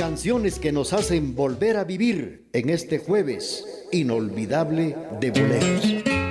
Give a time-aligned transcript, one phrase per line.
[0.00, 6.29] canciones que nos hacen volver a vivir en este jueves inolvidable de boleros.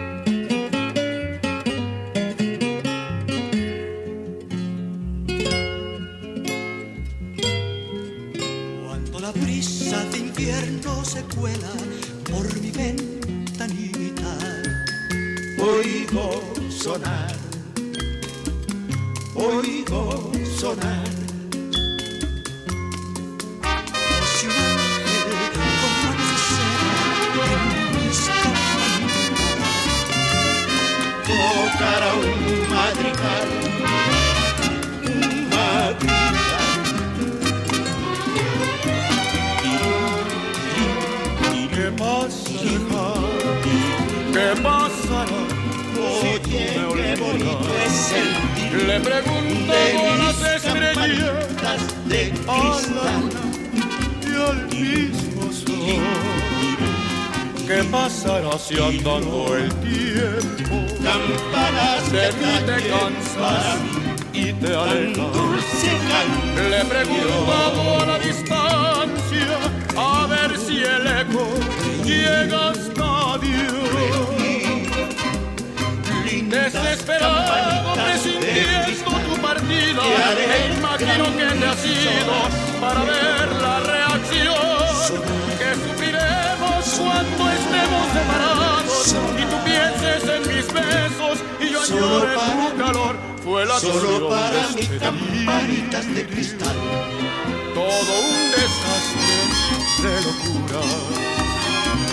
[88.14, 93.16] Separados y tú pienses en mis besos y yo añore tu calor.
[93.44, 96.76] Fue la Solo para mis este día campanitas de cristal.
[97.74, 99.38] todo un desastre
[100.04, 100.82] de locura.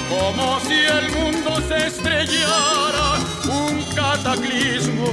[0.09, 5.09] Como si el mundo se estrellara, un cataclismo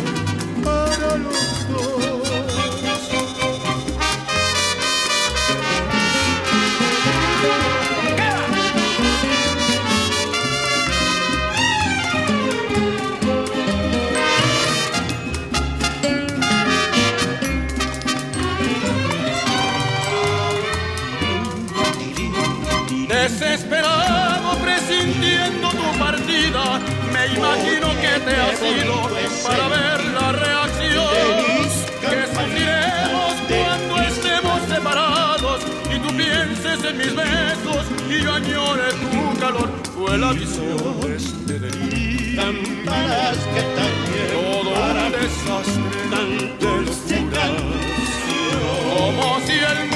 [0.64, 2.53] para los dos.
[28.60, 31.06] Para ver la reacción
[32.02, 35.62] que sufriremos cuando estemos separados
[35.94, 39.70] y tú pienses en mis besos y yo añore tu calor.
[39.96, 47.18] Fue la visión de este Campanas que también todo un desastre tan dulce.
[48.98, 49.93] Como si el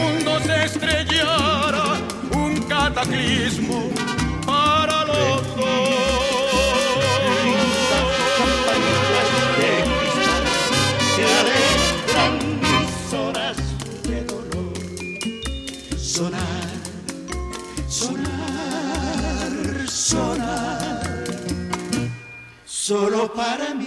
[23.37, 23.85] para mí,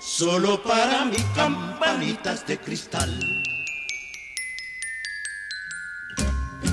[0.00, 3.08] solo para mí, campanitas de cristal.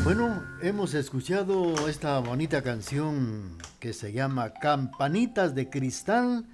[0.03, 6.47] Bueno, hemos escuchado esta bonita canción que se llama Campanitas de Cristal,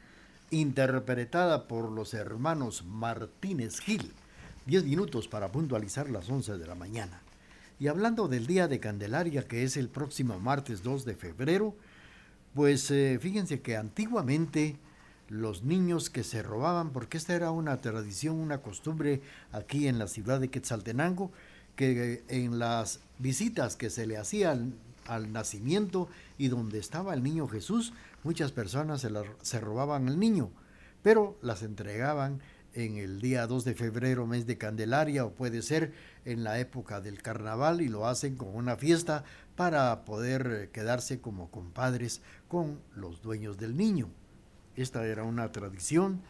[0.52, 4.12] interpretada por los hermanos Martínez Gil.
[4.66, 7.22] Diez minutos para puntualizar las 11 de la mañana.
[7.80, 11.74] Y hablando del Día de Candelaria, que es el próximo martes 2 de febrero,
[12.54, 14.78] pues eh, fíjense que antiguamente
[15.30, 19.22] los niños que se robaban, porque esta era una tradición, una costumbre
[19.52, 21.32] aquí en la ciudad de Quetzaltenango,
[21.76, 27.48] que en las visitas que se le hacían al nacimiento y donde estaba el niño
[27.48, 27.94] Jesús,
[28.24, 30.50] muchas personas se, la- se robaban al niño,
[31.04, 32.42] pero las entregaban
[32.74, 35.94] en el día 2 de febrero, mes de Candelaria, o puede ser
[36.26, 39.24] en la época del carnaval, y lo hacen con una fiesta
[39.56, 44.10] para poder eh, quedarse como compadres con los dueños del niño.
[44.78, 46.22] Esta era una tradición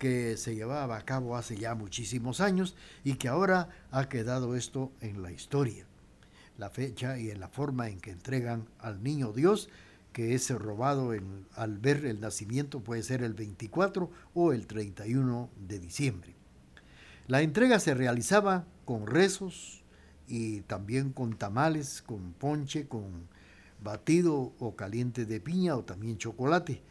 [0.00, 2.74] que se llevaba a cabo hace ya muchísimos años
[3.04, 5.86] y que ahora ha quedado esto en la historia.
[6.58, 9.70] La fecha y en la forma en que entregan al niño Dios,
[10.12, 11.12] que es robado
[11.54, 16.34] al ver el nacimiento, puede ser el 24 o el 31 de diciembre.
[17.28, 19.84] La entrega se realizaba con rezos
[20.26, 23.28] y también con tamales, con ponche, con
[23.80, 26.82] batido o caliente de piña o también chocolate.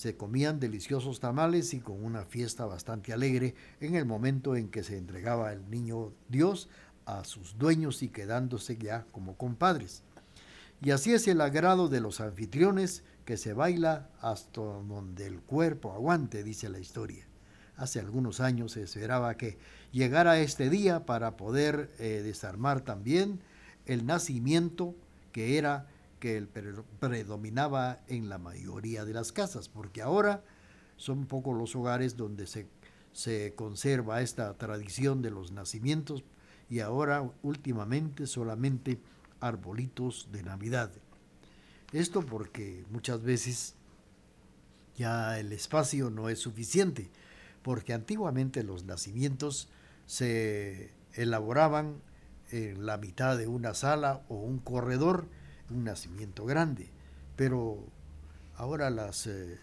[0.00, 4.82] Se comían deliciosos tamales y con una fiesta bastante alegre en el momento en que
[4.82, 6.70] se entregaba el niño Dios
[7.04, 10.02] a sus dueños y quedándose ya como compadres.
[10.80, 15.92] Y así es el agrado de los anfitriones que se baila hasta donde el cuerpo
[15.92, 17.26] aguante, dice la historia.
[17.76, 19.58] Hace algunos años se esperaba que
[19.92, 23.40] llegara este día para poder eh, desarmar también
[23.84, 24.94] el nacimiento
[25.32, 25.88] que era
[26.20, 26.46] que
[27.00, 30.44] predominaba en la mayoría de las casas, porque ahora
[30.96, 32.68] son pocos los hogares donde se,
[33.12, 36.22] se conserva esta tradición de los nacimientos
[36.68, 39.00] y ahora últimamente solamente
[39.40, 40.92] arbolitos de Navidad.
[41.92, 43.74] Esto porque muchas veces
[44.96, 47.10] ya el espacio no es suficiente,
[47.62, 49.68] porque antiguamente los nacimientos
[50.06, 52.02] se elaboraban
[52.50, 55.28] en la mitad de una sala o un corredor,
[55.70, 56.90] un nacimiento grande,
[57.36, 57.78] pero
[58.56, 59.58] ahora las, eh,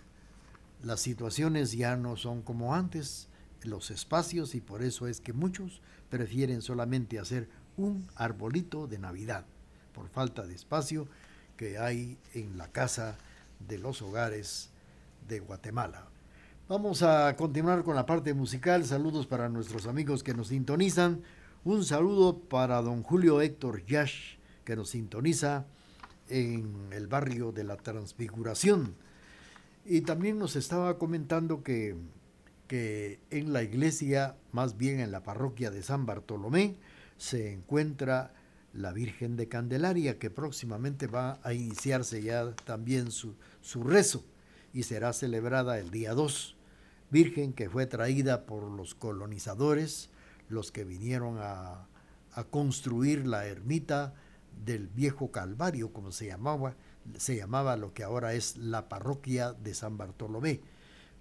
[0.83, 3.27] las situaciones ya no son como antes,
[3.63, 9.45] los espacios, y por eso es que muchos prefieren solamente hacer un arbolito de Navidad,
[9.93, 11.07] por falta de espacio
[11.57, 13.17] que hay en la casa
[13.67, 14.69] de los hogares
[15.27, 16.07] de Guatemala.
[16.69, 18.85] Vamos a continuar con la parte musical.
[18.85, 21.21] Saludos para nuestros amigos que nos sintonizan.
[21.63, 25.65] Un saludo para don Julio Héctor Yash, que nos sintoniza
[26.29, 28.95] en el barrio de la Transfiguración.
[29.85, 31.95] Y también nos estaba comentando que,
[32.67, 36.75] que en la iglesia, más bien en la parroquia de San Bartolomé,
[37.17, 38.33] se encuentra
[38.73, 44.23] la Virgen de Candelaria, que próximamente va a iniciarse ya también su, su rezo
[44.73, 46.55] y será celebrada el día 2.
[47.09, 50.09] Virgen que fue traída por los colonizadores,
[50.49, 51.87] los que vinieron a,
[52.33, 54.13] a construir la ermita
[54.63, 56.75] del viejo Calvario, como se llamaba,
[57.17, 60.61] se llamaba lo que ahora es la parroquia de San Bartolomé.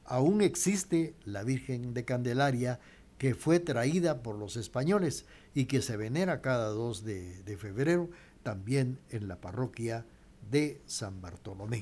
[0.04, 2.80] Aún existe la Virgen de Candelaria
[3.18, 8.10] que fue traída por los españoles y que se venera cada 2 de, de febrero
[8.42, 10.04] también en la parroquia
[10.50, 11.80] de San Bartolomé.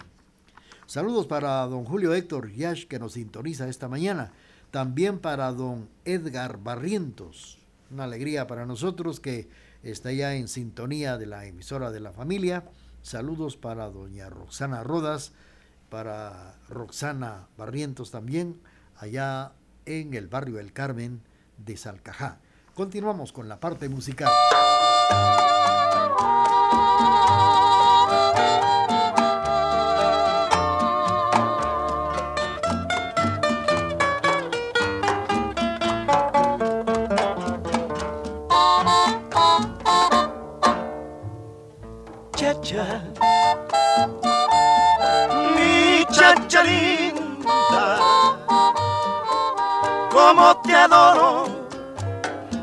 [0.87, 4.33] Saludos para don Julio Héctor Yash que nos sintoniza esta mañana.
[4.71, 7.59] También para don Edgar Barrientos.
[7.91, 9.49] Una alegría para nosotros que
[9.85, 12.65] está ya en sintonía de la emisora de la familia.
[13.03, 15.33] Saludos para doña Roxana Rodas,
[15.91, 18.61] para Roxana Barrientos también,
[18.97, 19.53] allá
[19.85, 21.21] en el barrio El Carmen
[21.59, 22.39] de Salcajá.
[22.75, 24.33] Continuamos con la parte musical.
[50.85, 51.69] Adoro,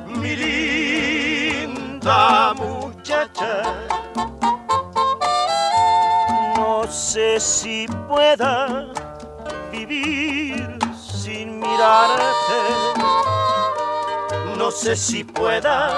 [0.07, 3.63] mi linda muchacha.
[6.55, 8.85] No sé si pueda
[9.71, 12.61] vivir sin mirarte,
[14.57, 15.89] no sé si pueda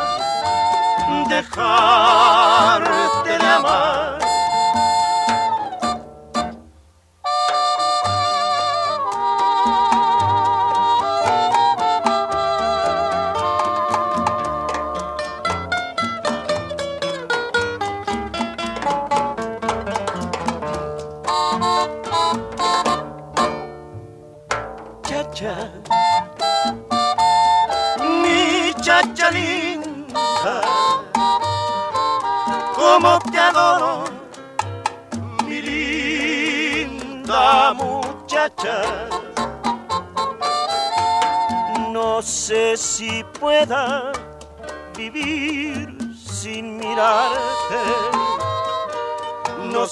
[1.27, 4.22] dejarte de amar.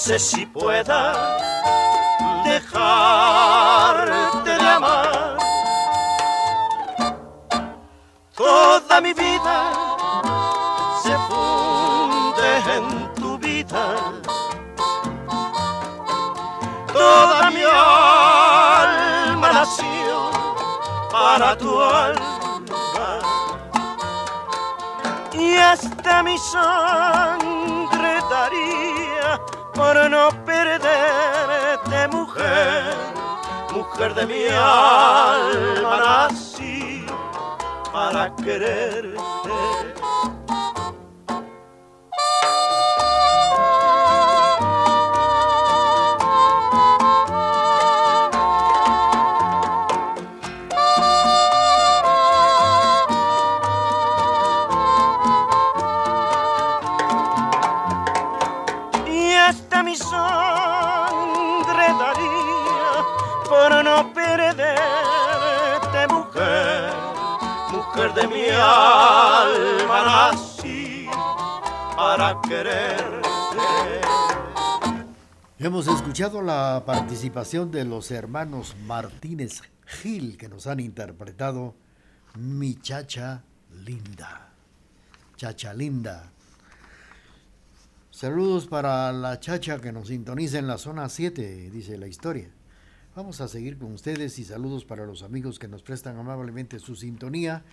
[0.02, 1.14] Sé si pueda
[2.44, 5.38] dejarte de amar.
[8.36, 9.58] Toda mi vida
[11.04, 13.86] se funde en tu vida.
[16.92, 20.32] Toda mi alma nació
[21.12, 23.20] para tu alma
[25.34, 28.71] y hasta mi sangre daría
[29.82, 32.94] por no perderte mujer,
[33.74, 37.04] mujer de mi alma nací
[37.92, 39.81] para quererte.
[75.60, 81.76] Hemos escuchado la participación de los hermanos Martínez Gil que nos han interpretado
[82.36, 83.44] Mi Chacha
[83.86, 84.54] Linda.
[85.38, 86.32] Chacha Linda.
[88.10, 92.50] Saludos para la chacha que nos sintoniza en la zona 7, dice la historia.
[93.16, 96.96] Vamos a seguir con ustedes y saludos para los amigos que nos prestan amablemente su
[96.96, 97.64] sintonía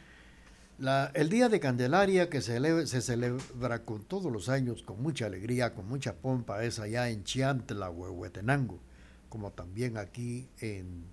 [0.79, 5.75] el Día de Candelaria, que se, se, celebra con todos los años, con mucha alegría,
[5.75, 8.79] con mucha pompa, es allá en Chiantla, Huehuetenango,
[9.29, 11.05] como también aquí en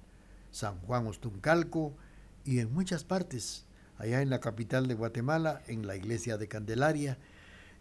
[0.51, 1.95] San Juan Ostuncalco
[2.43, 3.65] y en muchas partes,
[3.97, 7.17] allá en la capital de Guatemala, en la iglesia de Candelaria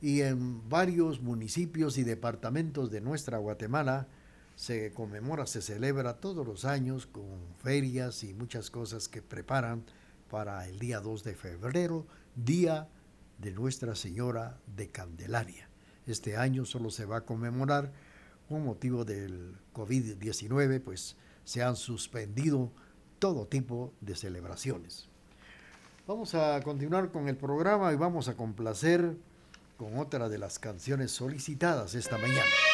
[0.00, 4.09] y en varios municipios y departamentos de nuestra Guatemala.
[4.57, 7.25] Se conmemora, se celebra todos los años con
[7.62, 9.85] ferias y muchas cosas que preparan
[10.35, 12.88] para el día 2 de febrero, día
[13.38, 15.69] de Nuestra Señora de Candelaria.
[16.09, 17.93] Este año solo se va a conmemorar
[18.49, 21.14] con motivo del COVID-19, pues
[21.45, 22.73] se han suspendido
[23.21, 25.09] todo tipo de celebraciones.
[26.05, 29.17] Vamos a continuar con el programa y vamos a complacer
[29.76, 32.74] con otra de las canciones solicitadas esta mañana.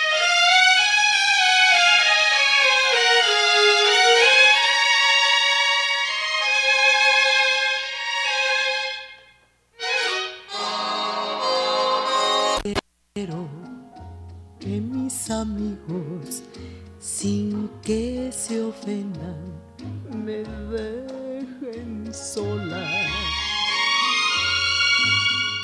[15.30, 16.42] Amigos,
[16.98, 19.36] sin que se ofendan,
[20.12, 22.86] me dejen sola.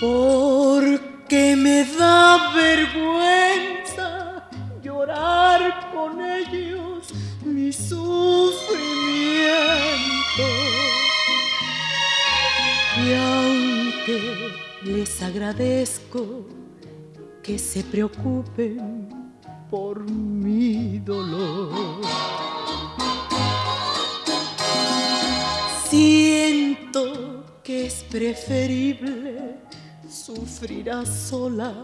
[0.01, 4.49] Porque me da vergüenza
[4.83, 7.13] llorar con ellos
[7.45, 8.77] mi sufrimiento.
[13.05, 14.21] Y aunque
[14.85, 16.47] les agradezco
[17.47, 19.09] que se preocupen
[19.71, 22.00] por mi dolor.
[25.88, 29.61] Siento que es preferible
[30.11, 31.76] sufrir a solas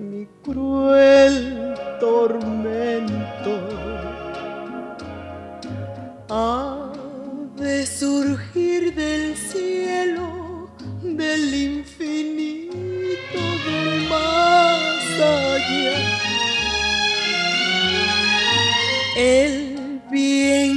[0.00, 3.56] mi cruel tormento.
[6.28, 6.92] Ha
[7.56, 10.70] de surgir del cielo,
[11.02, 14.08] del infinito, del
[19.16, 20.67] el bien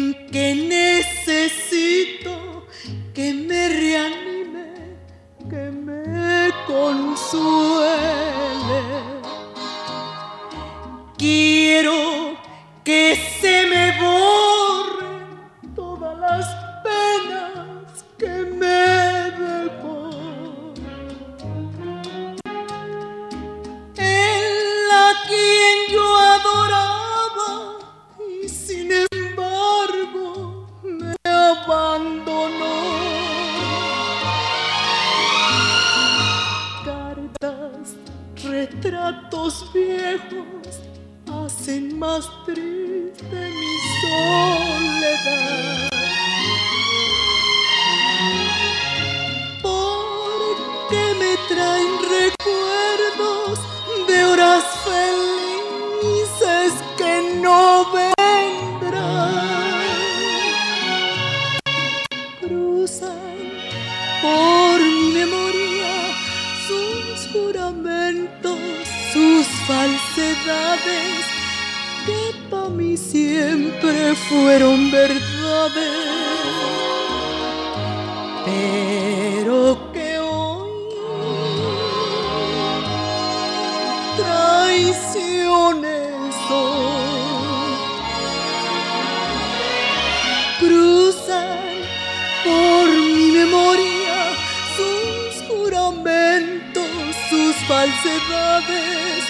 [97.81, 99.23] falsedades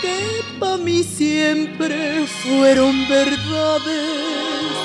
[0.00, 4.76] que para mí siempre fueron verdades,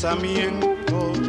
[0.01, 1.20] pensamientos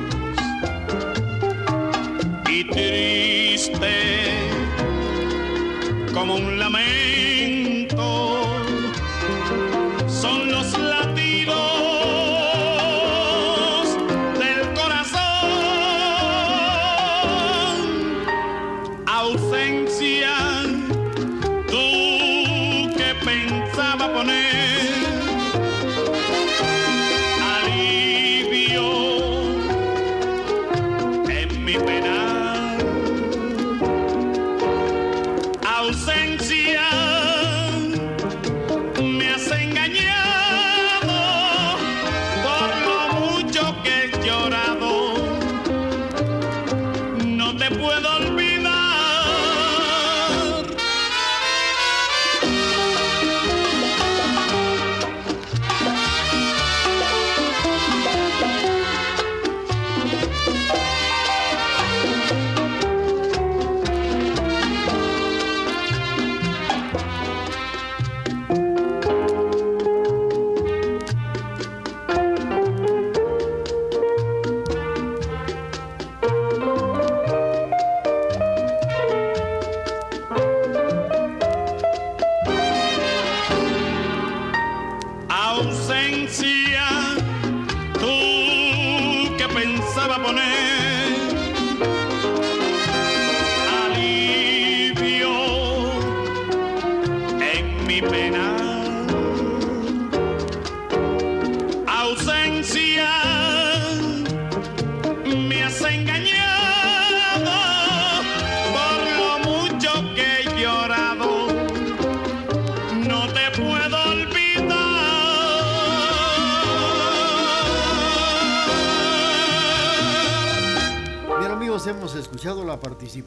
[2.48, 3.90] y triste
[6.14, 6.81] como un lamento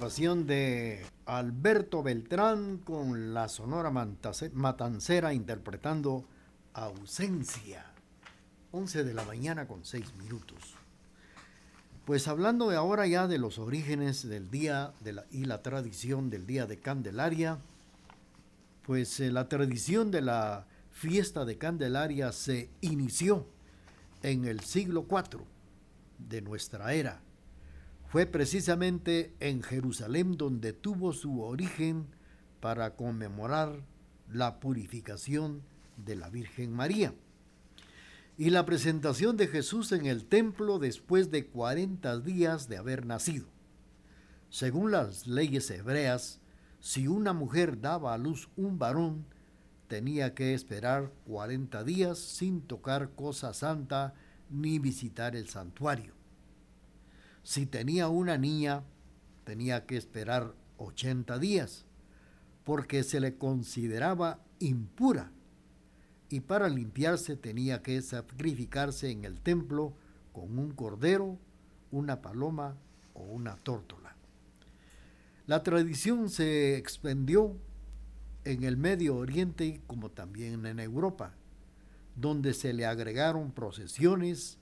[0.06, 6.26] de Alberto Beltrán con la Sonora Matancera interpretando
[6.74, 7.88] Ausencia.
[8.70, 10.76] 11 de la mañana con 6 minutos.
[12.06, 16.30] Pues hablando de ahora ya de los orígenes del día de la, y la tradición
[16.30, 17.58] del día de Candelaria,
[18.84, 23.48] pues eh, la tradición de la fiesta de Candelaria se inició
[24.22, 25.46] en el siglo IV
[26.20, 27.25] de nuestra era
[28.16, 32.08] fue precisamente en Jerusalén donde tuvo su origen
[32.62, 33.84] para conmemorar
[34.32, 35.64] la purificación
[35.98, 37.14] de la Virgen María
[38.38, 43.48] y la presentación de Jesús en el templo después de 40 días de haber nacido.
[44.50, 46.40] Según las leyes hebreas,
[46.80, 49.26] si una mujer daba a luz un varón,
[49.90, 54.14] tenía que esperar 40 días sin tocar cosa santa
[54.50, 56.14] ni visitar el santuario.
[57.46, 58.82] Si tenía una niña,
[59.44, 61.86] tenía que esperar 80 días,
[62.64, 65.32] porque se le consideraba impura,
[66.28, 69.94] y para limpiarse tenía que sacrificarse en el templo
[70.34, 71.38] con un cordero,
[71.92, 72.78] una paloma
[73.14, 74.16] o una tórtola.
[75.46, 77.56] La tradición se expandió
[78.44, 81.36] en el Medio Oriente como también en Europa,
[82.16, 84.58] donde se le agregaron procesiones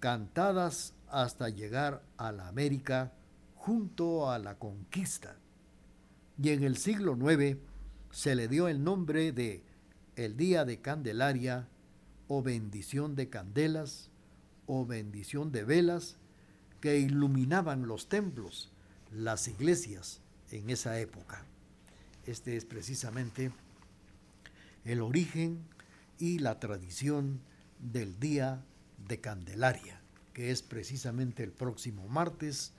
[0.00, 3.12] cantadas hasta llegar a la América
[3.54, 5.36] junto a la conquista.
[6.42, 7.58] Y en el siglo IX
[8.10, 9.64] se le dio el nombre de
[10.16, 11.68] el Día de Candelaria
[12.28, 14.10] o bendición de candelas
[14.66, 16.16] o bendición de velas
[16.80, 18.72] que iluminaban los templos,
[19.10, 21.44] las iglesias en esa época.
[22.26, 23.52] Este es precisamente
[24.84, 25.64] el origen
[26.18, 27.40] y la tradición
[27.78, 28.64] del Día
[29.08, 30.00] de Candelaria,
[30.34, 32.72] que es precisamente el próximo martes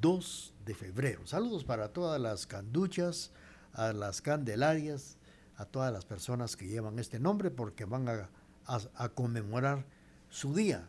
[0.00, 1.26] 2 de febrero.
[1.26, 3.30] Saludos para todas las canduchas,
[3.74, 5.18] a las candelarias,
[5.56, 8.30] a todas las personas que llevan este nombre porque van a,
[8.66, 9.84] a conmemorar
[10.30, 10.88] su día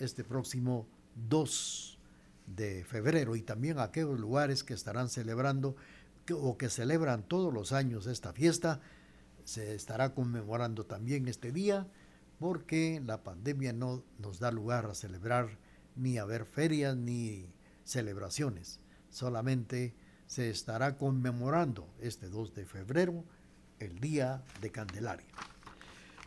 [0.00, 0.88] este próximo
[1.28, 1.98] 2
[2.46, 5.76] de febrero y también a aquellos lugares que estarán celebrando
[6.32, 8.80] o que celebran todos los años esta fiesta.
[9.44, 11.86] Se estará conmemorando también este día
[12.38, 15.58] porque la pandemia no nos da lugar a celebrar
[15.96, 17.52] ni a ver ferias ni
[17.84, 18.80] celebraciones.
[19.10, 19.94] Solamente
[20.26, 23.24] se estará conmemorando este 2 de febrero
[23.78, 25.26] el Día de Candelaria.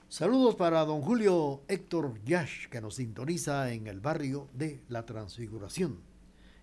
[0.09, 5.99] Saludos para don Julio Héctor Yash, que nos sintoniza en el barrio de La Transfiguración.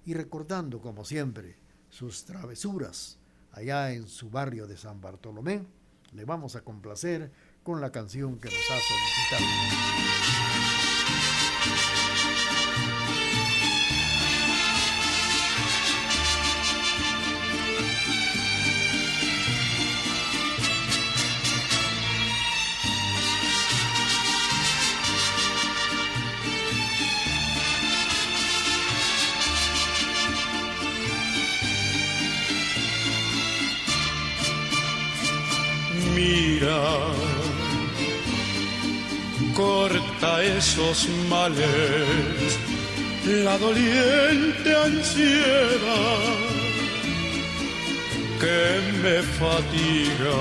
[0.07, 1.57] Y recordando, como siempre,
[1.91, 3.19] sus travesuras
[3.53, 5.67] allá en su barrio de San Bartolomé,
[6.13, 7.31] le vamos a complacer
[7.65, 10.54] con la canción que nos ha solicitado.
[40.75, 42.59] Esos males,
[43.27, 46.19] la doliente ansiedad
[48.41, 50.37] que me fatiga.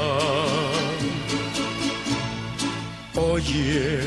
[3.14, 4.00] Oye,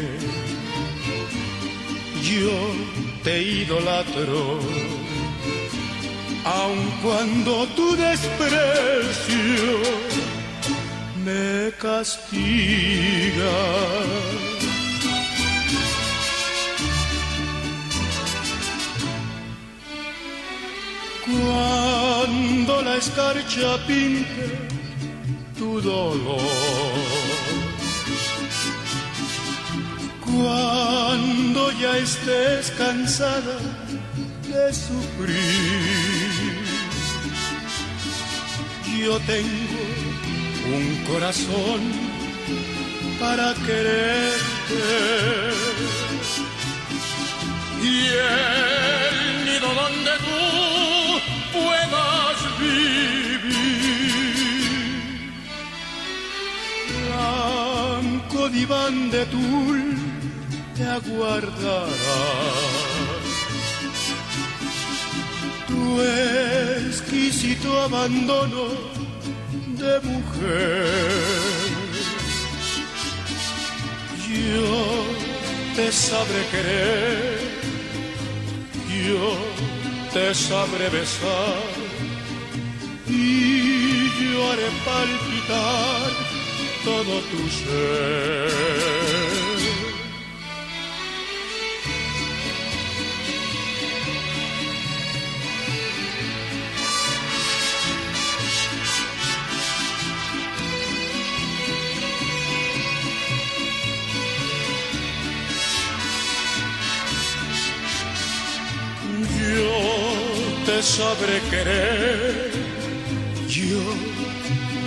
[2.31, 2.59] yo
[3.23, 4.59] te idolatro,
[6.45, 9.79] aun cuando tu desprecio
[11.25, 13.55] me castiga.
[22.67, 24.47] Cuando la escarcha pinte
[25.57, 26.41] tu dolor.
[30.25, 33.59] Cuando ya estés cansada
[34.49, 35.37] de sufrir.
[38.99, 39.83] Yo tengo
[40.75, 41.81] un corazón
[43.21, 44.83] para quererte.
[47.81, 50.06] Y el nido donde
[58.49, 59.97] Diván de tul
[60.77, 62.23] te aguardará.
[65.67, 66.01] Tu
[66.89, 68.69] exquisito abandono
[69.81, 71.37] de mujer.
[74.29, 74.71] Yo
[75.75, 77.39] te sabré querer,
[79.07, 79.37] yo
[80.13, 81.63] te sabré besar
[83.09, 86.26] y yo haré palpitar
[86.87, 88.87] todo tu ser.
[110.67, 112.51] te sabré querer,
[113.49, 113.83] yo,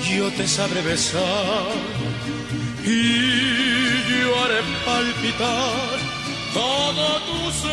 [0.07, 1.67] yo te sabré besar
[2.83, 5.99] y yo haré palpitar
[6.53, 7.69] todo tu ser.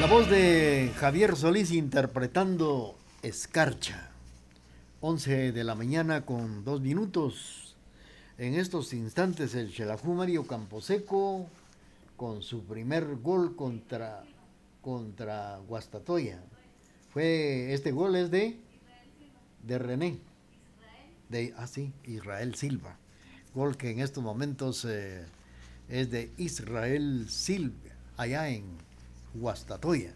[0.00, 4.10] La voz de Javier Solís interpretando Escarcha.
[5.00, 7.76] 11 de la mañana con dos minutos.
[8.38, 11.46] En estos instantes el Chelajú Mario Camposeco
[12.16, 14.24] con su primer gol contra,
[14.82, 16.40] contra Guastatoya.
[17.12, 18.58] Fue, este gol es de,
[19.62, 20.18] de René.
[21.28, 22.96] De, ah, sí, Israel Silva.
[23.54, 25.24] Gol que en estos momentos eh,
[25.88, 28.64] es de Israel Silva, allá en
[29.34, 30.14] Guastatoya.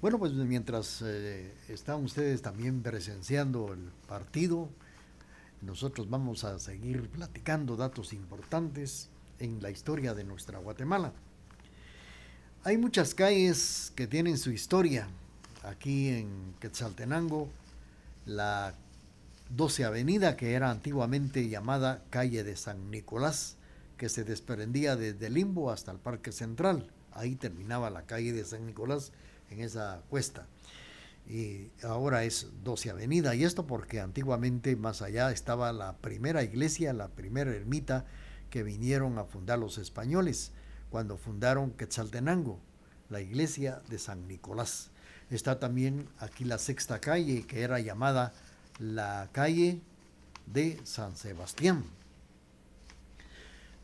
[0.00, 4.68] Bueno, pues mientras eh, están ustedes también presenciando el partido,
[5.62, 11.12] nosotros vamos a seguir platicando datos importantes en la historia de nuestra Guatemala.
[12.64, 15.08] Hay muchas calles que tienen su historia.
[15.66, 17.50] Aquí en Quetzaltenango,
[18.24, 18.74] la
[19.50, 23.56] 12 Avenida, que era antiguamente llamada calle de San Nicolás,
[23.96, 26.92] que se desprendía desde Limbo hasta el Parque Central.
[27.10, 29.10] Ahí terminaba la calle de San Nicolás
[29.50, 30.46] en esa cuesta.
[31.28, 33.34] y ahora es 12 Avenida.
[33.34, 38.04] Y esto porque antiguamente más allá estaba la primera iglesia, la primera ermita
[38.50, 40.52] que vinieron a fundar los españoles
[40.90, 42.60] cuando fundaron Quetzaltenango,
[43.08, 44.90] la iglesia de San Nicolás.
[45.30, 48.32] Está también aquí la sexta calle que era llamada
[48.78, 49.80] la calle
[50.46, 51.84] de San Sebastián.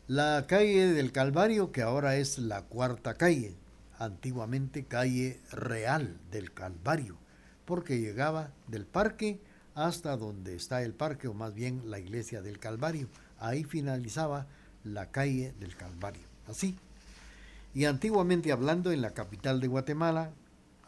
[0.07, 3.55] La calle del Calvario que ahora es la cuarta calle,
[3.99, 7.17] antiguamente calle real del Calvario
[7.65, 9.39] porque llegaba del parque
[9.75, 13.07] hasta donde está el parque, o más bien la iglesia del Calvario.
[13.39, 14.45] Ahí finalizaba
[14.83, 16.23] la calle del Calvario.
[16.47, 16.77] Así.
[17.73, 20.31] Y antiguamente hablando, en la capital de Guatemala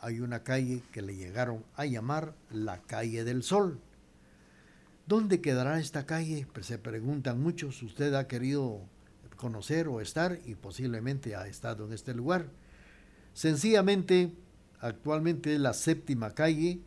[0.05, 3.79] hay una calle que le llegaron a llamar la calle del Sol.
[5.07, 6.47] ¿Dónde quedará esta calle?
[6.53, 7.81] Pues se preguntan muchos.
[7.83, 8.81] Usted ha querido
[9.35, 12.47] conocer o estar y posiblemente ha estado en este lugar.
[13.33, 14.31] Sencillamente
[14.85, 16.79] Actualmente es la séptima calle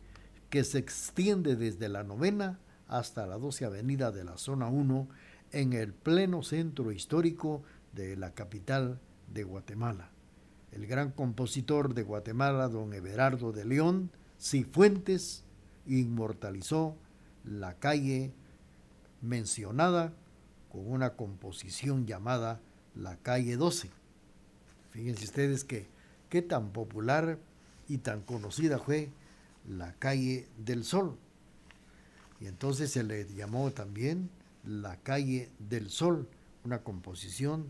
[0.49, 5.09] que se extiende desde la novena hasta la 12 avenida de la zona 1
[5.51, 10.11] en el pleno centro histórico de la capital de Guatemala.
[10.71, 15.43] El gran compositor de Guatemala, don Everardo de León Cifuentes,
[15.87, 16.95] inmortalizó
[17.43, 18.31] la calle
[19.21, 20.13] mencionada
[20.71, 22.61] con una composición llamada
[22.95, 23.89] La calle 12.
[24.91, 25.87] Fíjense ustedes que
[26.29, 27.39] qué tan popular
[27.87, 29.09] y tan conocida fue
[29.67, 31.17] la calle del Sol.
[32.39, 34.29] Y entonces se le llamó también
[34.63, 36.29] la calle del Sol,
[36.63, 37.65] una composición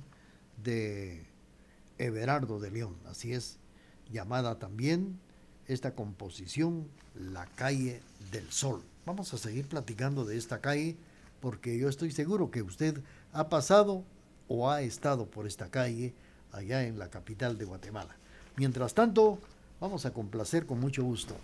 [0.64, 1.26] de
[2.00, 2.96] Everardo de León.
[3.08, 3.58] Así es
[4.12, 5.20] llamada también
[5.68, 8.82] esta composición la calle del Sol.
[9.06, 10.98] Vamos a seguir platicando de esta calle
[11.40, 13.00] porque yo estoy seguro que usted
[13.34, 14.04] ha pasado
[14.48, 16.14] o ha estado por esta calle
[16.52, 18.16] allá en la capital de Guatemala.
[18.56, 19.40] Mientras tanto,
[19.80, 21.36] Vamos a complacer con mucho gusto.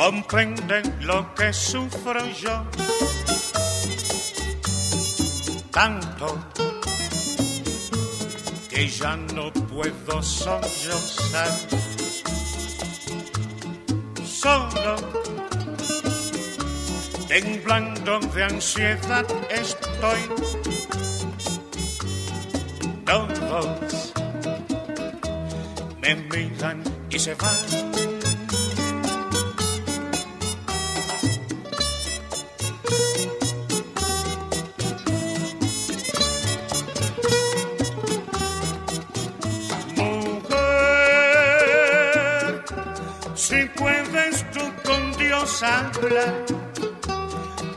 [0.00, 2.64] Comprende lo que sufro yo.
[5.70, 6.26] Tanto
[8.70, 11.52] que ya no puedo sollozar.
[14.24, 14.96] Solo
[17.28, 20.20] temblando de ansiedad estoy.
[23.04, 24.14] Todos
[26.00, 28.09] me miran y se van.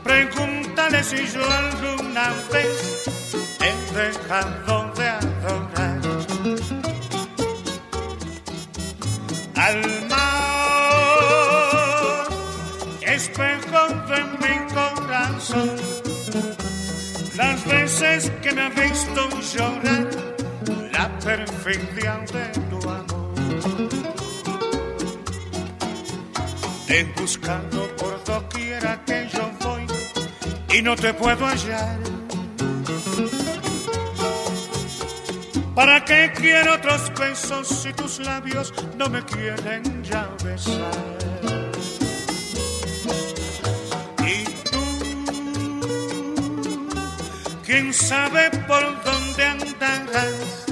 [0.02, 3.04] Pregúntale si yo alguna vez
[3.60, 6.00] he dejado de adorar.
[9.54, 10.64] Al mar,
[13.02, 15.76] espejo de mi corazón,
[17.36, 20.08] las veces que me ha visto llorar,
[20.90, 24.13] la perfidia de tu amor.
[26.96, 29.50] He buscado por doquiera que yo
[30.72, 31.98] y no te puedo hallar.
[35.74, 41.18] ¿Para qué quiero otros besos si tus labios no me quieren ya besar?
[44.26, 44.84] Y tú,
[47.64, 50.64] quién sabe por dónde andarás,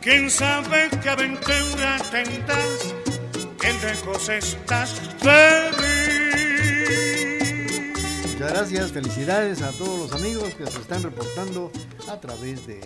[0.00, 2.91] quién sabe qué aventura tendrás,
[3.84, 4.94] estás
[8.38, 11.72] de gracias, felicidades a todos los amigos que se están reportando
[12.08, 12.80] a través de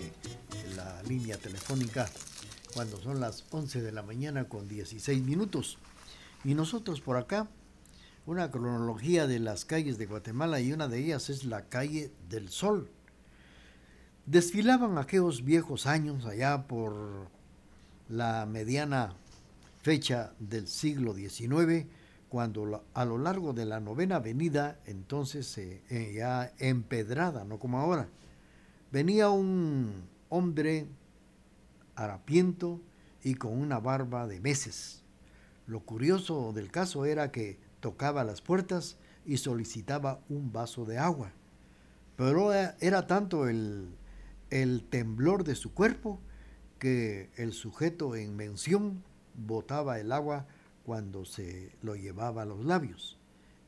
[0.75, 2.09] la línea telefónica
[2.73, 5.77] cuando son las 11 de la mañana con 16 minutos.
[6.43, 7.47] Y nosotros por acá,
[8.25, 12.49] una cronología de las calles de Guatemala y una de ellas es la calle del
[12.49, 12.89] Sol.
[14.25, 17.29] Desfilaban aquellos viejos años allá por
[18.09, 19.15] la mediana
[19.87, 21.85] fecha del siglo XIX
[22.27, 28.09] cuando a lo largo de la novena avenida, entonces eh, ya empedrada, no como ahora,
[28.91, 30.87] venía un hombre
[31.95, 32.81] harapiento
[33.23, 35.03] y con una barba de meses.
[35.67, 41.31] Lo curioso del caso era que tocaba las puertas y solicitaba un vaso de agua.
[42.17, 43.87] Pero era tanto el,
[44.49, 46.19] el temblor de su cuerpo
[46.77, 49.01] que el sujeto en mención
[49.37, 50.45] botaba el agua
[50.83, 53.17] cuando se lo llevaba a los labios.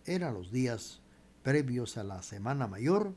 [0.05, 1.01] Eran los días
[1.43, 3.13] previos a la Semana Mayor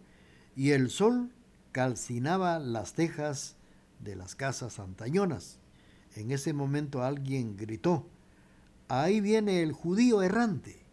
[0.54, 1.32] y el sol
[1.72, 3.56] calcinaba las tejas
[3.98, 5.58] de las casas antañonas.
[6.14, 8.06] En ese momento alguien gritó,
[8.88, 10.84] ahí viene el judío errante.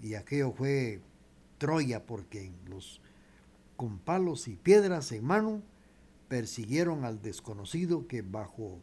[0.00, 1.00] Y aquello fue
[1.58, 3.00] Troya porque los
[3.76, 5.62] con palos y piedras en mano
[6.28, 8.78] persiguieron al desconocido que bajo,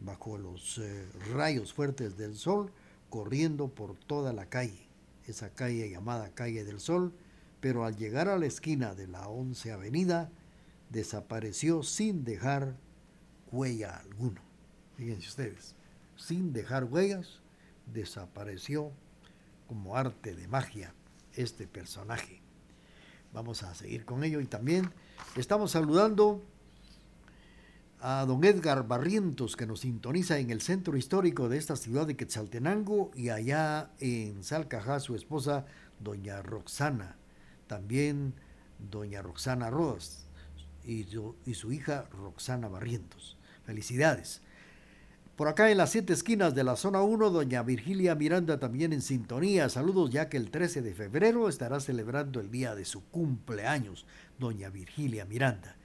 [0.00, 2.72] bajo los eh, rayos fuertes del sol,
[3.10, 4.88] corriendo por toda la calle,
[5.26, 7.12] esa calle llamada Calle del Sol,
[7.60, 10.30] pero al llegar a la esquina de la 11 Avenida,
[10.90, 12.76] desapareció sin dejar
[13.50, 14.42] huella alguna.
[14.96, 15.74] Fíjense ustedes,
[16.16, 17.40] sin dejar huellas,
[17.86, 18.92] desapareció
[19.66, 20.94] como arte de magia
[21.34, 22.40] este personaje.
[23.32, 24.90] Vamos a seguir con ello y también
[25.36, 26.42] estamos saludando
[28.00, 32.16] a don Edgar Barrientos que nos sintoniza en el centro histórico de esta ciudad de
[32.16, 35.66] Quetzaltenango y allá en Salcajá su esposa
[35.98, 37.16] doña Roxana,
[37.66, 38.34] también
[38.90, 40.26] doña Roxana Rodas
[40.84, 43.36] y su, y su hija Roxana Barrientos.
[43.64, 44.42] Felicidades.
[45.34, 49.02] Por acá en las siete esquinas de la zona 1, doña Virgilia Miranda también en
[49.02, 49.68] sintonía.
[49.68, 54.06] Saludos ya que el 13 de febrero estará celebrando el día de su cumpleaños,
[54.38, 55.77] doña Virgilia Miranda.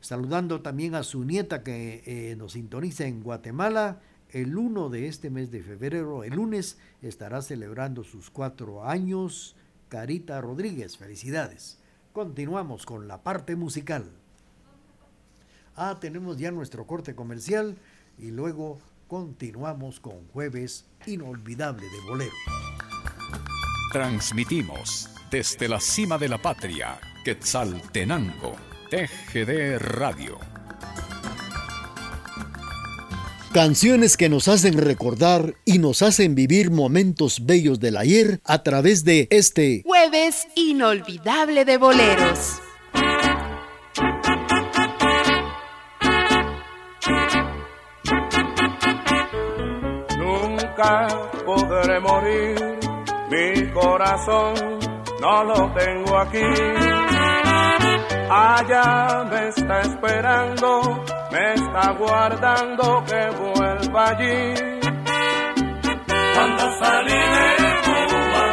[0.00, 4.00] Saludando también a su nieta que eh, nos sintoniza en Guatemala.
[4.30, 9.56] El 1 de este mes de febrero, el lunes, estará celebrando sus cuatro años.
[9.88, 11.78] Carita Rodríguez, felicidades.
[12.12, 14.10] Continuamos con la parte musical.
[15.76, 17.76] Ah, tenemos ya nuestro corte comercial
[18.18, 22.34] y luego continuamos con Jueves Inolvidable de Bolero.
[23.92, 28.56] Transmitimos desde la cima de la patria, Quetzaltenango,
[28.90, 30.38] TGD Radio.
[33.52, 39.04] Canciones que nos hacen recordar y nos hacen vivir momentos bellos del ayer a través
[39.04, 42.60] de este Jueves Inolvidable de Boleros.
[51.44, 52.78] podré morir.
[53.30, 54.54] Mi corazón
[55.20, 57.07] no lo tengo aquí.
[58.30, 64.54] Allá me está esperando, me está guardando que vuelva allí.
[66.34, 67.48] Cuando salí de
[67.86, 68.44] Cuba,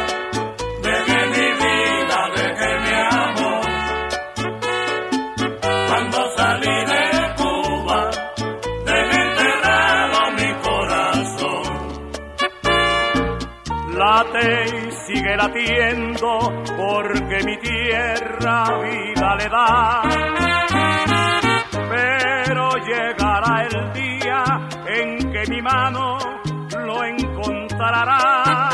[0.82, 3.66] dejé mi vida, dejé mi amor.
[5.88, 7.06] Cuando salí de
[14.48, 16.38] y sigue latiendo
[16.76, 20.02] porque mi tierra vida le da.
[21.88, 24.44] Pero llegará el día
[24.86, 26.18] en que mi mano
[26.84, 28.68] lo encontrará.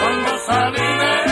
[0.00, 1.27] Cuando salí de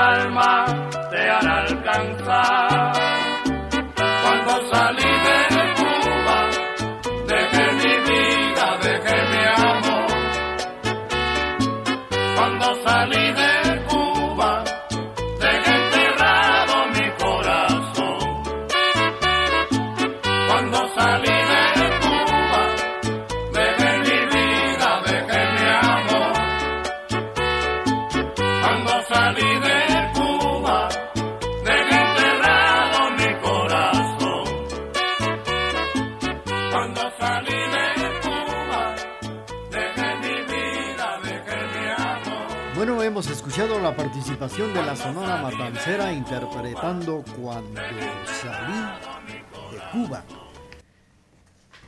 [0.00, 0.79] alma.
[45.60, 47.82] Matancera interpretando Cuando
[48.40, 48.80] salí
[49.70, 50.24] de Cuba.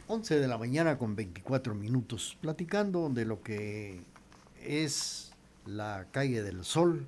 [0.08, 4.02] 11 de la mañana con 24 minutos, platicando de lo que
[4.60, 5.32] es
[5.64, 7.06] la calle del Sol.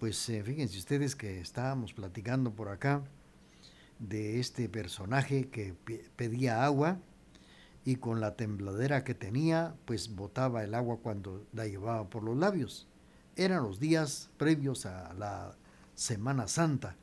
[0.00, 3.02] Pues eh, fíjense ustedes que estábamos platicando por acá
[3.98, 6.96] de este personaje que pe- pedía agua
[7.84, 12.34] y con la tembladera que tenía, pues botaba el agua cuando la llevaba por los
[12.38, 12.88] labios.
[13.36, 15.54] Eran los días previos a la
[15.96, 16.96] Semana Santa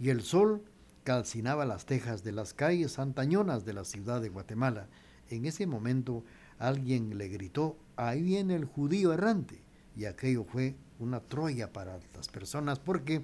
[0.00, 0.64] y el sol
[1.04, 4.88] calcinaba las tejas de las calles antañonas de la ciudad de Guatemala.
[5.28, 6.24] En ese momento
[6.58, 9.62] alguien le gritó, ahí viene el judío errante.
[9.96, 13.22] Y aquello fue una Troya para las personas porque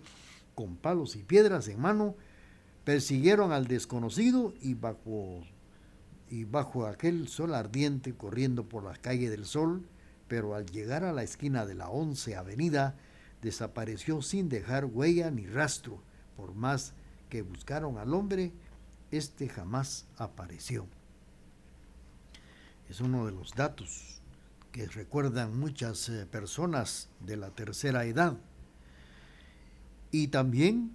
[0.55, 2.15] con palos y piedras en mano
[2.85, 5.43] persiguieron al desconocido y bajo,
[6.29, 9.87] y bajo aquel sol ardiente corriendo por la calle del sol,
[10.29, 12.97] pero al llegar a la esquina de la 11 avenida
[13.45, 16.03] desapareció sin dejar huella ni rastro.
[16.37, 16.95] Por más
[17.29, 18.53] que buscaron al hombre,
[19.13, 20.87] este jamás apareció.
[22.89, 24.21] Es uno de los datos
[24.73, 28.37] que recuerdan muchas eh, personas de la tercera edad.
[30.11, 30.93] Y también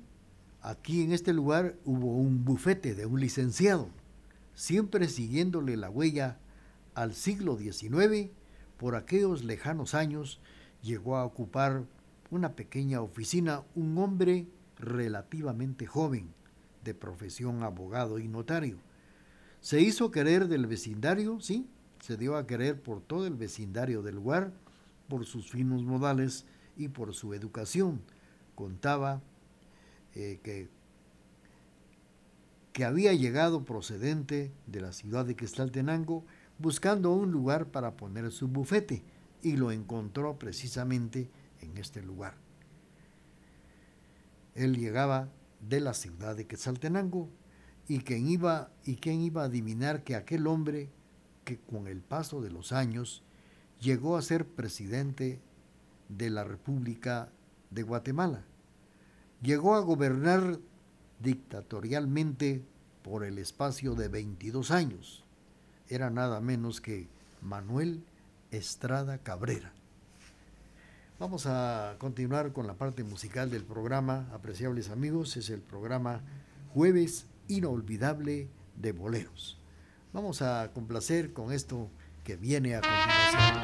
[0.62, 3.90] aquí en este lugar hubo un bufete de un licenciado,
[4.56, 6.38] siempre siguiéndole la huella
[6.96, 8.32] al siglo XIX,
[8.78, 10.40] por aquellos lejanos años
[10.82, 11.84] llegó a ocupar
[12.32, 16.34] una pequeña oficina un hombre relativamente joven,
[16.84, 18.78] de profesión abogado y notario.
[19.62, 21.68] Se hizo querer del vecindario, sí,
[22.02, 24.54] se dio a querer por todo el vecindario del lugar,
[25.10, 26.46] por sus finos modales
[26.78, 28.02] y por su educación.
[28.56, 29.22] Contaba
[30.16, 30.70] eh, que,
[32.72, 36.24] que había llegado procedente de la ciudad de Quetzaltenango
[36.58, 39.04] buscando un lugar para poner su bufete
[39.42, 41.30] y lo encontró precisamente
[41.62, 42.36] en este lugar.
[44.56, 45.30] Él llegaba
[45.62, 47.30] de la ciudad de Quetzaltenango
[47.88, 50.90] y quien iba y quién iba a adivinar que aquel hombre
[51.44, 53.24] que con el paso de los años
[53.80, 55.42] llegó a ser presidente
[56.10, 57.32] de la República
[57.72, 58.44] de Guatemala.
[59.42, 60.60] Llegó a gobernar
[61.20, 62.64] dictatorialmente
[63.04, 65.24] por el espacio de 22 años.
[65.88, 67.08] Era nada menos que
[67.42, 68.04] Manuel
[68.52, 69.74] Estrada Cabrera.
[71.20, 76.22] Vamos a continuar con la parte musical del programa, apreciables amigos, es el programa
[76.74, 78.48] Jueves Inolvidable
[78.78, 79.60] de Boleros.
[80.14, 81.90] Vamos a complacer con esto
[82.24, 83.64] que viene a continuación.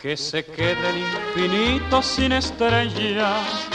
[0.00, 3.68] Que se quede el infinito sin estrellas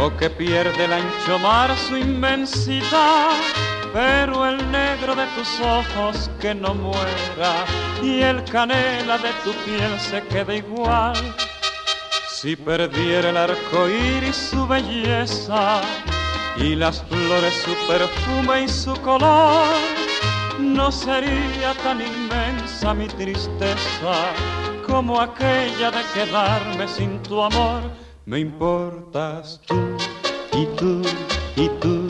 [0.00, 3.30] o que pierde el ancho mar su inmensidad
[3.92, 7.64] pero el negro de tus ojos que no muera
[8.02, 11.14] y el canela de tu piel se quede igual.
[12.30, 15.80] Si perdiera el arco iris su belleza
[16.56, 19.74] y las flores su perfume y su color,
[20.58, 24.32] no sería tan inmensa mi tristeza
[24.86, 27.82] como aquella de quedarme sin tu amor.
[28.26, 29.96] Me importas tú
[30.52, 31.02] y tú
[31.56, 32.09] y tú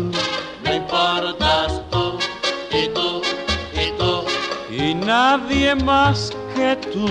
[5.11, 7.05] Nadie más que tú.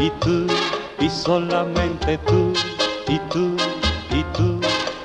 [0.00, 0.46] Y tú
[1.00, 2.52] y solamente tú
[3.08, 3.56] y tú
[4.10, 4.60] y tú.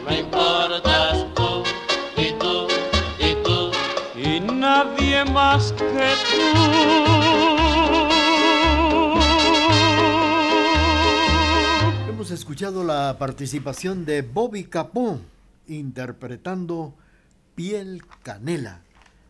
[0.05, 1.63] Me importas tú
[2.15, 2.67] y tú
[3.19, 3.71] y tú.
[4.15, 6.63] Y nadie más que tú.
[12.09, 15.19] Hemos escuchado la participación de Bobby Capó
[15.67, 16.93] interpretando
[17.55, 18.81] Piel Canela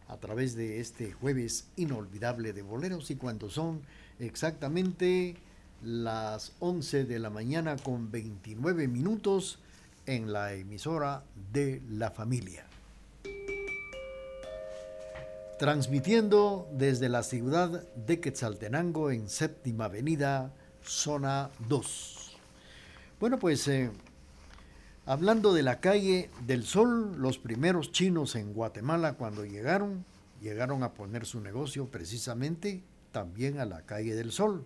[0.09, 3.81] a través de este jueves inolvidable de boleros y cuando son
[4.19, 5.37] exactamente
[5.83, 9.59] las 11 de la mañana con 29 minutos
[10.05, 12.65] en la emisora de la familia.
[15.59, 20.51] Transmitiendo desde la ciudad de Quetzaltenango en séptima avenida,
[20.83, 22.37] zona 2.
[23.19, 23.91] Bueno, pues eh,
[25.05, 30.05] hablando de la calle del Sol, los primeros chinos en Guatemala cuando llegaron,
[30.41, 34.65] llegaron a poner su negocio precisamente también a la calle del Sol.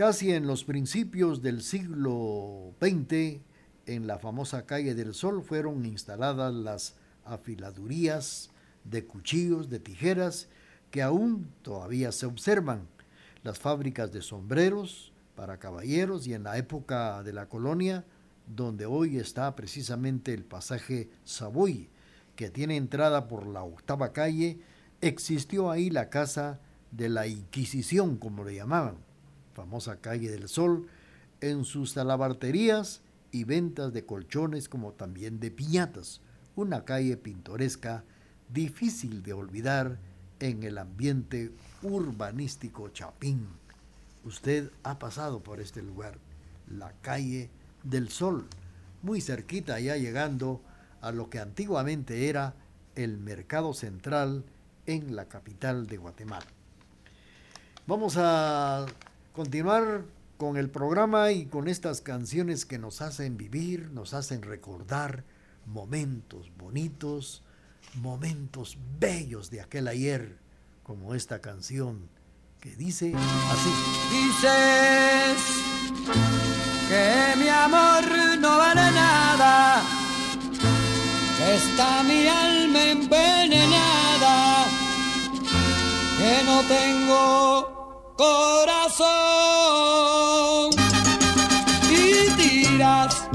[0.00, 3.42] Casi en los principios del siglo XX,
[3.84, 6.94] en la famosa calle del Sol fueron instaladas las
[7.26, 8.48] afiladurías
[8.84, 10.48] de cuchillos, de tijeras,
[10.90, 12.88] que aún todavía se observan,
[13.42, 18.06] las fábricas de sombreros para caballeros y en la época de la colonia,
[18.46, 21.90] donde hoy está precisamente el pasaje Savoy,
[22.36, 24.60] que tiene entrada por la octava calle,
[25.02, 26.58] existió ahí la casa
[26.90, 29.09] de la Inquisición, como le llamaban,
[29.54, 30.86] famosa calle del Sol,
[31.40, 36.20] en sus talabarterías y ventas de colchones como también de piñatas,
[36.56, 38.04] una calle pintoresca
[38.52, 39.98] difícil de olvidar
[40.40, 43.46] en el ambiente urbanístico chapín.
[44.24, 46.18] Usted ha pasado por este lugar,
[46.68, 47.50] la calle
[47.82, 48.46] del Sol,
[49.02, 50.60] muy cerquita ya llegando
[51.00, 52.54] a lo que antiguamente era
[52.96, 54.44] el mercado central
[54.86, 56.46] en la capital de Guatemala.
[57.86, 58.86] Vamos a
[59.32, 60.04] continuar
[60.36, 65.24] con el programa y con estas canciones que nos hacen vivir, nos hacen recordar
[65.66, 67.42] momentos bonitos,
[67.94, 70.38] momentos bellos de aquel ayer,
[70.82, 72.08] como esta canción
[72.60, 73.70] que dice así.
[74.10, 75.44] Dices
[76.88, 78.04] que mi amor
[78.38, 79.82] no vale nada,
[81.54, 84.64] está mi alma envenenada,
[86.18, 87.79] que no tengo
[88.20, 89.08] corazón.
[91.90, 93.28] Y tiras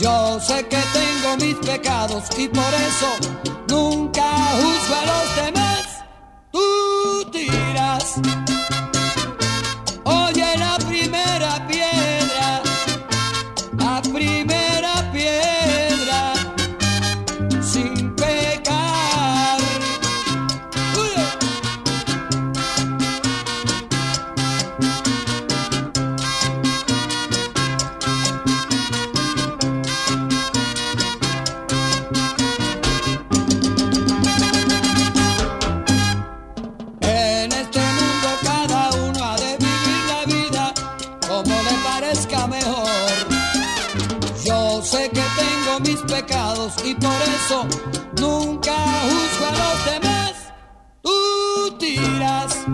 [0.00, 3.08] Yo sé que tengo mis pecados y por eso
[3.68, 4.24] nunca
[4.60, 5.84] juzgo a los demás.
[6.52, 6.60] Tú.
[46.60, 47.66] Y por eso
[48.20, 50.32] nunca juzgo a los demás.
[51.02, 52.66] Tú tiras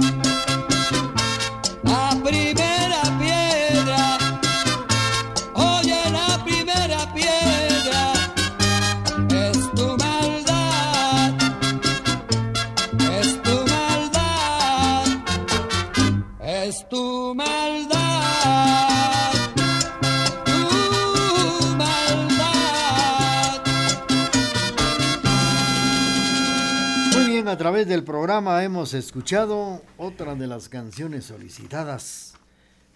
[27.57, 32.35] a través del programa hemos escuchado otra de las canciones solicitadas,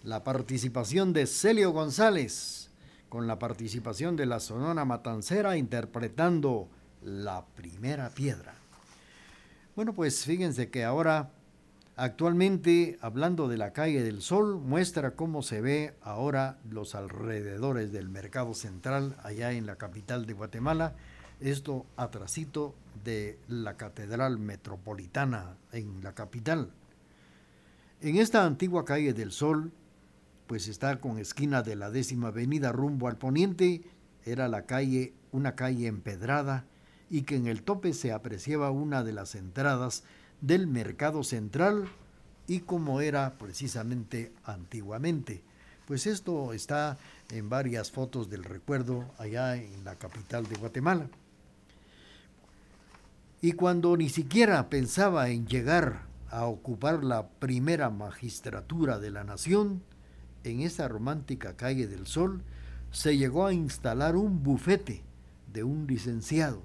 [0.03, 2.69] la participación de Celio González,
[3.09, 6.69] con la participación de la Sonora Matancera interpretando
[7.01, 8.53] La Primera Piedra.
[9.75, 11.31] Bueno, pues fíjense que ahora,
[11.95, 18.09] actualmente, hablando de la calle del Sol, muestra cómo se ve ahora los alrededores del
[18.09, 20.93] mercado central allá en la capital de Guatemala.
[21.41, 26.69] Esto atrasito de la Catedral Metropolitana en la capital.
[27.99, 29.71] En esta antigua calle del Sol,
[30.45, 33.81] pues está con esquina de la décima avenida rumbo al poniente,
[34.23, 36.65] era la calle, una calle empedrada,
[37.09, 40.03] y que en el tope se apreciaba una de las entradas
[40.41, 41.87] del mercado central
[42.45, 45.41] y como era precisamente antiguamente.
[45.87, 46.99] Pues esto está
[47.31, 51.09] en varias fotos del recuerdo allá en la capital de Guatemala.
[53.43, 59.81] Y cuando ni siquiera pensaba en llegar a ocupar la primera magistratura de la nación,
[60.43, 62.43] en esa romántica calle del Sol
[62.91, 65.01] se llegó a instalar un bufete
[65.51, 66.61] de un licenciado,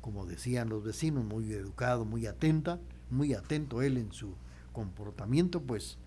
[0.00, 2.78] como decían los vecinos, muy educado, muy atenta,
[3.10, 4.36] muy atento él en su
[4.72, 5.98] comportamiento, pues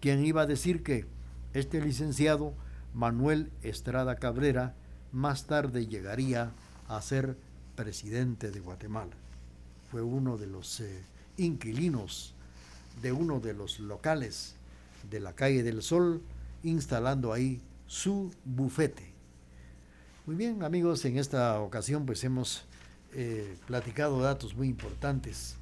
[0.00, 1.06] quien iba a decir que
[1.52, 2.54] este licenciado
[2.92, 4.74] Manuel Estrada Cabrera
[5.12, 6.50] más tarde llegaría
[6.88, 7.38] a ser
[7.76, 9.23] presidente de Guatemala.
[9.94, 11.04] Fue uno de los eh,
[11.36, 12.34] inquilinos
[13.00, 14.56] de uno de los locales
[15.08, 16.20] de la calle del Sol,
[16.64, 19.12] instalando ahí su bufete.
[20.26, 22.64] Muy bien, amigos, en esta ocasión pues hemos
[23.12, 25.54] eh, platicado datos muy importantes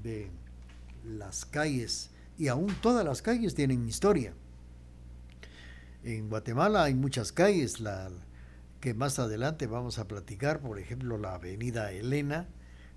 [0.00, 0.30] de
[1.04, 4.32] las calles y aún todas las calles tienen historia.
[6.04, 8.12] En Guatemala hay muchas calles, la,
[8.80, 12.46] que más adelante vamos a platicar, por ejemplo, la Avenida Elena,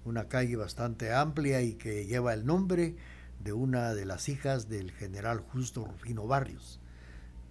[0.05, 2.95] una calle bastante amplia y que lleva el nombre
[3.43, 6.79] de una de las hijas del general Justo Rufino Barrios.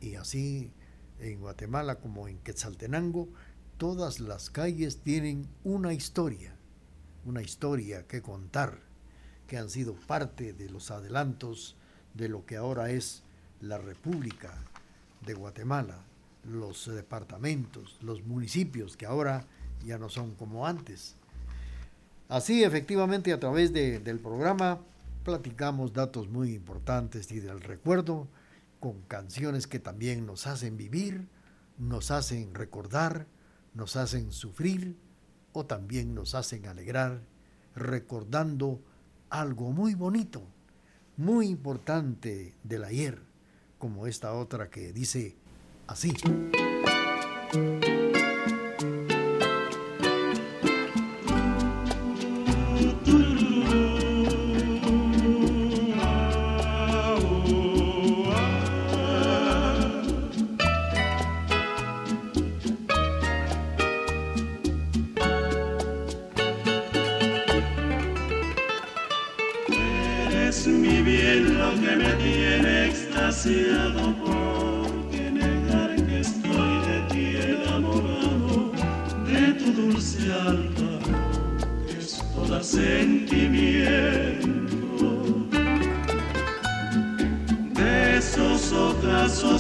[0.01, 0.73] Y así
[1.19, 3.29] en Guatemala como en Quetzaltenango,
[3.77, 6.57] todas las calles tienen una historia,
[7.25, 8.79] una historia que contar,
[9.47, 11.77] que han sido parte de los adelantos
[12.15, 13.25] de lo que ahora es
[13.61, 14.55] la República
[15.27, 16.05] de Guatemala,
[16.45, 19.47] los departamentos, los municipios, que ahora
[19.85, 21.17] ya no son como antes.
[22.29, 24.81] Así, efectivamente, a través de, del programa
[25.25, 28.29] platicamos datos muy importantes y del recuerdo,
[28.79, 31.27] con canciones que también nos hacen vivir,
[31.79, 33.27] nos hacen recordar,
[33.73, 34.97] nos hacen sufrir
[35.53, 37.23] o también nos hacen alegrar,
[37.75, 38.81] recordando
[39.31, 40.43] algo muy bonito,
[41.17, 43.19] muy importante del ayer,
[43.79, 45.35] como esta otra que dice
[45.87, 46.13] así.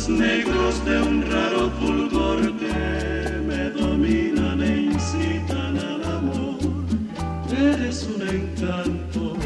[0.08, 6.58] Negros de un raro fulgor que me dominan e incitan al amor
[7.50, 9.36] eres un encanto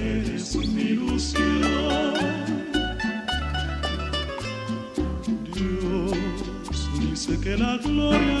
[0.00, 2.14] eres mi ilusión.
[5.54, 8.35] Dios dice que la gloria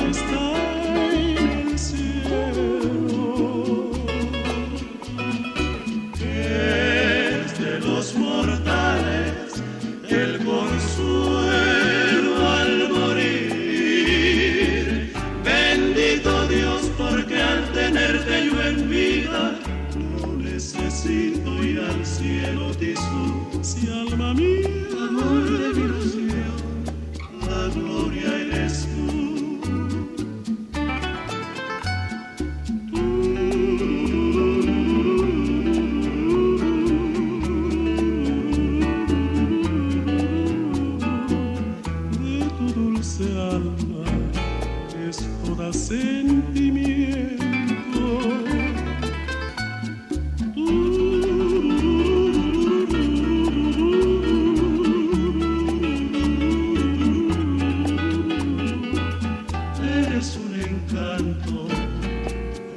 [61.16, 61.66] encanto,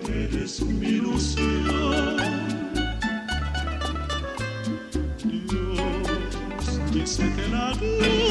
[0.07, 2.17] eres mi ilusión.
[5.23, 8.28] Dios dice que la gloria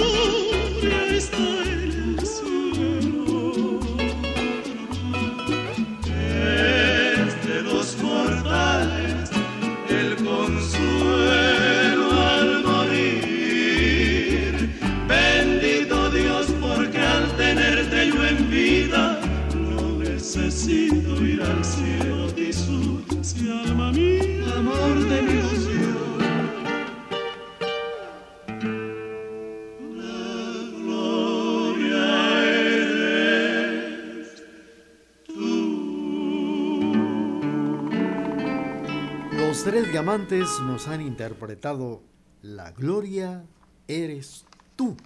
[40.08, 42.00] Diamantes nos han interpretado
[42.40, 43.44] La gloria
[43.88, 44.96] eres tú.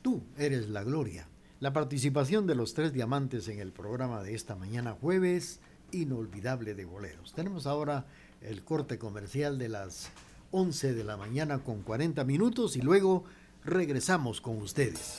[0.00, 1.26] Tú eres la gloria.
[1.58, 5.58] La participación de los tres diamantes en el programa de esta mañana jueves
[5.90, 7.32] inolvidable de boleros.
[7.32, 8.06] Tenemos ahora
[8.42, 10.08] el corte comercial de las
[10.52, 13.24] 11 de la mañana con 40 minutos y luego
[13.64, 15.18] regresamos con ustedes.